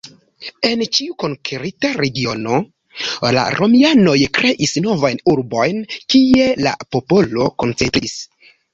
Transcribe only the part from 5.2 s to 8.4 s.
urbojn, kie la popolo koncentriĝis.